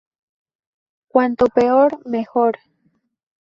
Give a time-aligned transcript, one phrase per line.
[1.09, 2.57] Cuanto peor, mejor